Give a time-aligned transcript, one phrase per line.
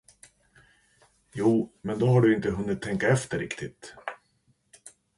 [1.33, 3.95] Jo, men då har du hunnit tänka efter riktigt.